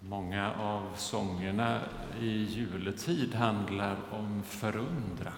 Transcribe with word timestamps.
Många 0.00 0.52
av 0.52 0.94
sångerna 0.96 1.80
i 2.20 2.44
juletid 2.44 3.34
handlar 3.34 3.96
om 4.10 4.42
förundran. 4.42 5.32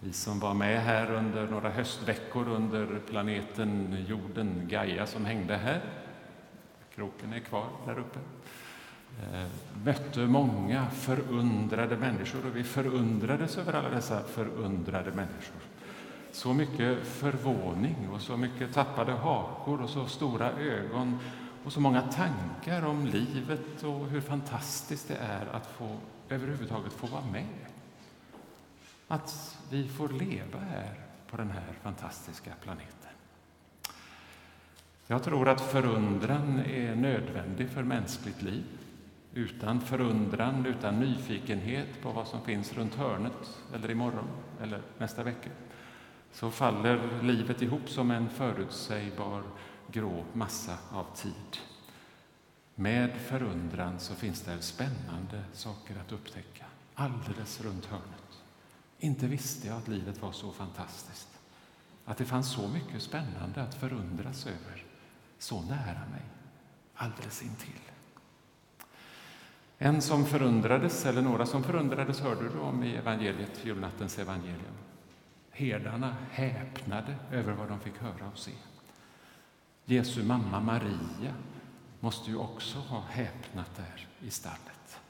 Vi 0.00 0.12
som 0.12 0.40
var 0.40 0.54
med 0.54 0.80
här 0.80 1.10
under 1.10 1.46
några 1.46 1.70
höstveckor 1.70 2.48
under 2.48 2.98
planeten 2.98 4.04
jorden 4.08 4.68
Gaia 4.68 5.06
som 5.06 5.24
hängde 5.24 5.56
här, 5.56 5.80
kroken 6.94 7.32
är 7.32 7.40
kvar 7.40 7.66
där 7.86 7.98
uppe, 7.98 8.18
eh, 9.22 9.46
mötte 9.84 10.20
många 10.20 10.90
förundrade 10.90 11.96
människor 11.96 12.46
och 12.46 12.56
vi 12.56 12.64
förundrades 12.64 13.58
över 13.58 13.72
alla 13.72 13.88
dessa 13.88 14.22
förundrade 14.22 15.10
människor. 15.10 15.60
Så 16.32 16.52
mycket 16.54 17.06
förvåning 17.06 18.08
och 18.12 18.20
så 18.20 18.36
mycket 18.36 18.72
tappade 18.74 19.12
hakor 19.12 19.82
och 19.82 19.90
så 19.90 20.06
stora 20.06 20.50
ögon 20.50 21.18
och 21.64 21.72
så 21.72 21.80
många 21.80 22.02
tankar 22.02 22.82
om 22.82 23.06
livet 23.06 23.82
och 23.82 24.06
hur 24.06 24.20
fantastiskt 24.20 25.08
det 25.08 25.16
är 25.16 25.46
att 25.46 25.66
få 25.66 25.96
överhuvudtaget 26.28 26.92
få 26.92 27.06
vara 27.06 27.24
med. 27.32 27.46
Att 29.08 29.58
vi 29.70 29.88
får 29.88 30.08
leva 30.08 30.58
här 30.58 30.94
på 31.30 31.36
den 31.36 31.50
här 31.50 31.72
fantastiska 31.82 32.50
planeten. 32.62 33.10
Jag 35.06 35.22
tror 35.22 35.48
att 35.48 35.60
förundran 35.60 36.58
är 36.58 36.94
nödvändig 36.94 37.70
för 37.70 37.82
mänskligt 37.82 38.42
liv. 38.42 38.64
Utan 39.34 39.80
förundran, 39.80 40.66
utan 40.66 41.00
nyfikenhet 41.00 42.02
på 42.02 42.10
vad 42.10 42.28
som 42.28 42.44
finns 42.44 42.72
runt 42.72 42.94
hörnet 42.94 43.58
eller 43.74 43.90
imorgon 43.90 44.28
eller 44.62 44.80
nästa 44.98 45.22
vecka 45.22 45.50
så 46.32 46.50
faller 46.50 47.22
livet 47.22 47.62
ihop 47.62 47.88
som 47.88 48.10
en 48.10 48.28
förutsägbar 48.30 49.42
grå 49.92 50.24
massa 50.32 50.78
av 50.90 51.06
tid. 51.16 51.58
Med 52.74 53.10
förundran 53.16 54.00
så 54.00 54.14
finns 54.14 54.40
det 54.40 54.62
spännande 54.62 55.44
saker 55.52 55.96
att 56.00 56.12
upptäcka 56.12 56.64
alldeles 56.94 57.60
runt 57.60 57.86
hörnet. 57.86 58.42
Inte 58.98 59.26
visste 59.26 59.68
jag 59.68 59.76
att 59.76 59.88
livet 59.88 60.22
var 60.22 60.32
så 60.32 60.52
fantastiskt, 60.52 61.28
att 62.04 62.18
det 62.18 62.24
fanns 62.24 62.52
så 62.52 62.68
mycket 62.68 63.02
spännande 63.02 63.62
att 63.62 63.74
förundras 63.74 64.46
över, 64.46 64.84
så 65.38 65.62
nära 65.62 66.06
mig, 66.10 66.22
alldeles 66.94 67.42
intill. 67.42 67.80
En 69.78 70.02
som 70.02 70.26
förundrades, 70.26 71.06
eller 71.06 71.22
några 71.22 71.46
som 71.46 71.62
förundrades, 71.62 72.20
hörde 72.20 72.48
du 72.48 72.58
om 72.58 72.82
i 72.82 72.96
evangeliet, 72.96 73.64
julnattens 73.64 74.18
evangelium. 74.18 74.74
Herdarna 75.60 76.16
häpnade 76.30 77.16
över 77.32 77.52
vad 77.52 77.68
de 77.68 77.80
fick 77.80 77.98
höra 77.98 78.28
och 78.32 78.38
se. 78.38 78.52
Jesu 79.84 80.22
mamma 80.22 80.60
Maria 80.60 81.34
måste 82.00 82.30
ju 82.30 82.36
också 82.36 82.78
ha 82.78 83.02
häpnat 83.10 83.76
där 83.76 84.08
i 84.20 84.30
stallet. 84.30 85.00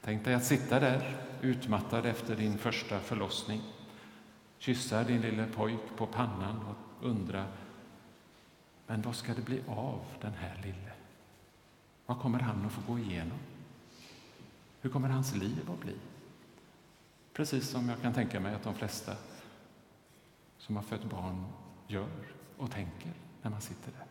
Tänk 0.00 0.24
dig 0.24 0.34
att 0.34 0.44
sitta 0.44 0.80
där 0.80 1.16
utmattad 1.40 2.06
efter 2.06 2.36
din 2.36 2.58
första 2.58 3.00
förlossning, 3.00 3.60
kyssa 4.58 5.04
din 5.04 5.20
lille 5.20 5.46
pojk 5.46 5.80
på 5.96 6.06
pannan 6.06 6.60
och 6.66 7.06
undra 7.06 7.46
men 8.90 9.02
vad 9.02 9.16
ska 9.16 9.34
det 9.34 9.42
bli 9.42 9.62
av 9.68 10.00
den 10.20 10.32
här 10.32 10.60
lille? 10.62 10.92
Vad 12.06 12.18
kommer 12.18 12.38
han 12.38 12.66
att 12.66 12.72
få 12.72 12.92
gå 12.92 12.98
igenom? 12.98 13.38
Hur 14.80 14.90
kommer 14.90 15.08
hans 15.08 15.36
liv 15.36 15.70
att 15.70 15.80
bli? 15.80 15.94
Precis 17.32 17.68
som 17.68 17.88
jag 17.88 18.00
kan 18.00 18.14
tänka 18.14 18.40
mig 18.40 18.54
att 18.54 18.62
de 18.62 18.74
flesta 18.74 19.16
som 20.60 20.76
har 20.76 20.82
fött 20.82 21.04
barn 21.04 21.44
gör 21.86 22.32
och 22.56 22.70
tänker 22.70 23.12
när 23.42 23.50
man 23.50 23.60
sitter 23.60 23.92
där. 23.92 24.06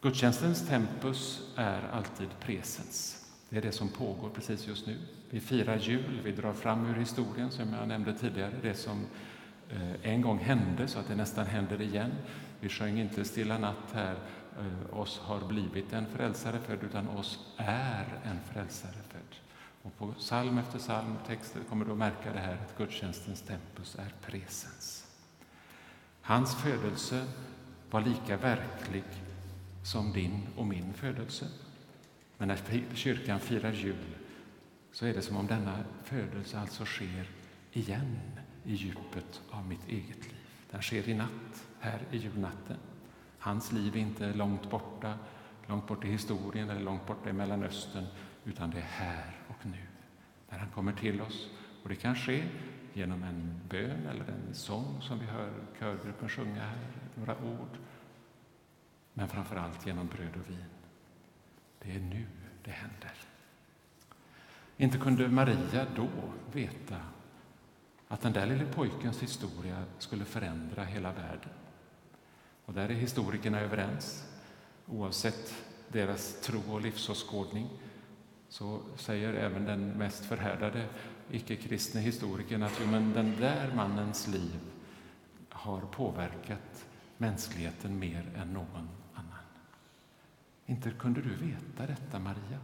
Gudstjänstens 0.00 0.68
tempus 0.68 1.52
är 1.56 1.82
alltid 1.92 2.28
presens. 2.40 3.26
Det 3.48 3.56
är 3.56 3.62
det 3.62 3.72
som 3.72 3.88
pågår 3.88 4.30
precis 4.30 4.66
just 4.66 4.86
nu. 4.86 4.98
Vi 5.30 5.40
firar 5.40 5.76
jul, 5.76 6.20
vi 6.24 6.32
drar 6.32 6.52
fram 6.52 6.86
ur 6.86 6.94
historien 6.94 7.50
som 7.50 7.72
jag 7.72 7.88
nämnde 7.88 8.18
tidigare, 8.18 8.54
det 8.62 8.74
som 8.74 9.06
eh, 9.70 10.10
en 10.12 10.20
gång 10.20 10.38
hände 10.38 10.88
så 10.88 10.98
att 10.98 11.08
det 11.08 11.14
nästan 11.14 11.46
händer 11.46 11.80
igen. 11.80 12.12
Vi 12.60 12.68
sjöng 12.68 13.00
inte 13.00 13.24
Stilla 13.24 13.58
natt 13.58 13.92
här, 13.92 14.16
eh, 14.58 14.98
oss 14.98 15.18
har 15.18 15.40
blivit 15.40 15.92
en 15.92 16.06
frälsare 16.06 16.58
född, 16.58 16.78
utan 16.82 17.08
oss 17.08 17.38
är 17.56 18.20
en 18.24 18.40
frälsare 18.52 19.02
född. 19.08 19.43
Och 19.84 19.96
på 19.98 20.12
psalm 20.12 20.58
efter 20.58 20.78
psalm, 20.78 21.16
texter, 21.26 21.60
kommer 21.68 21.84
du 21.84 21.92
att 21.92 21.98
märka 21.98 22.32
det 22.32 22.38
här 22.38 22.54
att 22.54 22.78
gudstjänstens 22.78 23.42
tempus 23.42 23.96
är 23.96 24.14
presens. 24.26 25.06
Hans 26.20 26.54
födelse 26.54 27.26
var 27.90 28.00
lika 28.00 28.36
verklig 28.36 29.04
som 29.82 30.12
din 30.12 30.46
och 30.56 30.66
min 30.66 30.94
födelse. 30.94 31.48
Men 32.38 32.48
när 32.48 32.58
kyrkan 32.94 33.40
firar 33.40 33.72
jul 33.72 34.16
så 34.92 35.06
är 35.06 35.14
det 35.14 35.22
som 35.22 35.36
om 35.36 35.46
denna 35.46 35.84
födelse 36.02 36.58
alltså 36.58 36.84
sker 36.84 37.30
igen 37.72 38.18
i 38.64 38.74
djupet 38.74 39.42
av 39.50 39.66
mitt 39.66 39.88
eget 39.88 40.24
liv. 40.26 40.36
Den 40.70 40.82
sker 40.82 41.08
i 41.08 41.14
natt, 41.14 41.66
här 41.80 42.00
i 42.10 42.16
julnatten. 42.16 42.76
Hans 43.38 43.72
liv 43.72 43.96
är 43.96 44.00
inte 44.00 44.32
långt 44.32 44.70
borta, 44.70 45.18
långt 45.66 45.86
bort 45.86 46.04
i 46.04 46.08
historien 46.08 46.70
eller 46.70 46.80
långt 46.80 47.06
borta 47.06 47.30
i 47.30 47.32
Mellanöstern, 47.32 48.06
utan 48.44 48.70
det 48.70 48.78
är 48.78 48.82
här 48.82 49.36
och 49.48 49.66
nu, 49.66 49.82
när 50.50 50.58
han 50.58 50.70
kommer 50.70 50.92
till 50.92 51.20
oss. 51.20 51.48
Och 51.82 51.88
det 51.88 51.96
kan 51.96 52.16
ske 52.16 52.44
genom 52.92 53.22
en 53.22 53.60
bön 53.68 54.06
eller 54.06 54.24
en 54.24 54.54
sång 54.54 55.02
som 55.02 55.18
vi 55.18 55.26
hör 55.26 55.52
körgruppen 55.78 56.28
sjunga 56.28 56.62
här, 56.62 56.88
några 57.14 57.36
ord 57.36 57.78
men 59.14 59.28
framför 59.28 59.56
allt 59.56 59.86
genom 59.86 60.06
bröd 60.06 60.36
och 60.40 60.50
vin. 60.50 60.64
Det 61.82 61.94
är 61.94 62.00
nu 62.00 62.26
det 62.64 62.70
händer. 62.70 63.12
Inte 64.76 64.98
kunde 64.98 65.28
Maria 65.28 65.86
då 65.96 66.08
veta 66.52 66.96
att 68.08 68.20
den 68.20 68.32
där 68.32 68.46
lille 68.46 68.66
pojkens 68.66 69.22
historia 69.22 69.84
skulle 69.98 70.24
förändra 70.24 70.84
hela 70.84 71.12
världen. 71.12 71.50
Och 72.64 72.74
där 72.74 72.88
är 72.88 72.94
historikerna 72.94 73.60
överens. 73.60 74.24
Oavsett 74.86 75.64
deras 75.88 76.40
tro 76.40 76.60
och 76.72 76.80
livsåskådning 76.80 77.68
så 78.54 78.80
säger 78.96 79.34
även 79.34 79.64
den 79.64 79.88
mest 79.88 80.24
förhärdade 80.24 80.86
icke-kristne 81.30 82.00
historikern 82.00 82.62
att 82.62 82.78
jo, 82.80 82.86
men 82.90 83.12
den 83.12 83.36
där 83.40 83.72
mannens 83.76 84.28
liv 84.28 84.60
har 85.48 85.80
påverkat 85.80 86.86
mänskligheten 87.16 87.98
mer 87.98 88.32
än 88.36 88.52
någon 88.52 88.88
annan. 89.14 89.44
inte 90.66 90.90
kunde 90.90 91.22
du 91.22 91.34
veta 91.34 91.86
detta, 91.86 92.18
Maria? 92.18 92.58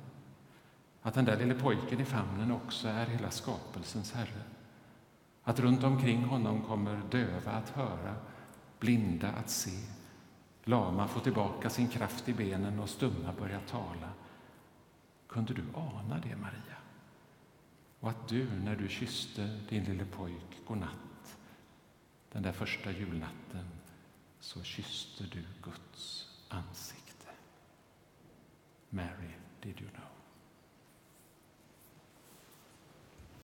Att 1.03 1.15
den 1.15 1.25
där 1.25 1.39
lille 1.39 1.55
pojken 1.55 2.01
i 2.01 2.05
famnen 2.05 2.53
också 2.53 2.89
är 2.89 3.07
hela 3.07 3.31
skapelsens 3.31 4.12
Herre. 4.12 4.43
Att 5.43 5.61
runt 5.61 5.84
omkring 5.84 6.25
honom 6.25 6.62
kommer 6.62 7.03
döva 7.11 7.51
att 7.51 7.71
höra, 7.71 8.15
blinda 8.78 9.28
att 9.28 9.51
se, 9.51 9.78
lama 10.65 11.09
få 11.09 11.21
tillbaka 11.21 11.71
sin 11.71 11.89
kraft 11.89 12.28
i 12.28 12.33
benen 12.33 12.78
och 12.81 12.89
stumma 12.89 13.33
börja 13.39 13.61
tala. 13.61 14.09
Kunde 15.31 15.55
du 15.55 15.65
ana 15.75 16.19
det, 16.19 16.37
Maria? 16.37 16.77
Och 18.01 18.11
att 18.11 18.29
du, 18.29 18.51
när 18.51 18.77
du 18.77 18.89
kysste 18.89 19.59
din 19.69 19.85
lille 19.85 20.05
pojk 20.05 20.67
godnatt, 20.67 21.39
den 22.33 22.43
där 22.43 22.53
första 22.53 22.93
julnatten, 22.93 23.67
så 24.41 24.63
kysste 24.63 25.25
du 25.25 25.45
Guds 25.63 26.29
ansikte. 26.49 27.27
Mary, 28.91 29.35
did 29.63 29.81
you 29.81 29.91
know? 29.91 30.20